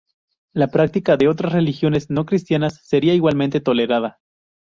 [0.51, 4.17] La práctica de otras religiones no cristianas sería igualmente tolerada.